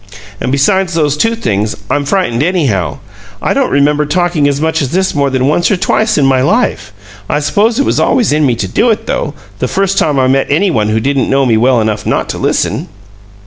And 0.39 0.51
besides 0.51 0.95
these 0.95 1.15
two 1.15 1.35
things, 1.35 1.77
I'm 1.87 2.05
frightened, 2.05 2.41
anyhow. 2.41 2.97
I 3.39 3.53
don't 3.53 3.69
remember 3.69 4.07
talking 4.07 4.47
as 4.47 4.59
much 4.59 4.81
as 4.81 4.89
this 4.89 5.13
more 5.13 5.29
than 5.29 5.45
once 5.47 5.69
or 5.69 5.77
twice 5.77 6.17
in 6.17 6.25
my 6.25 6.41
life. 6.41 6.91
I 7.29 7.39
suppose 7.39 7.77
it 7.79 7.85
was 7.85 7.99
always 7.99 8.31
in 8.31 8.43
me 8.43 8.55
to 8.55 8.67
do 8.67 8.89
it, 8.89 9.05
though, 9.05 9.35
the 9.59 9.67
first 9.67 9.99
time 9.99 10.17
I 10.19 10.27
met 10.27 10.47
any 10.49 10.71
one 10.71 10.89
who 10.89 10.99
didn't 10.99 11.29
know 11.29 11.45
me 11.45 11.55
well 11.55 11.79
enough 11.79 12.03
not 12.07 12.29
to 12.29 12.39
listen." 12.39 12.89